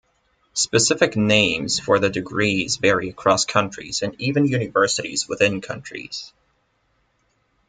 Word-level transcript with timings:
Specific 0.55 1.15
names 1.15 1.79
for 1.79 1.99
the 1.99 2.09
degrees 2.09 2.77
vary 2.77 3.09
across 3.09 3.45
countries, 3.45 4.01
and 4.01 4.19
even 4.19 4.47
universities 4.47 5.27
within 5.27 5.61
countries. 5.61 6.33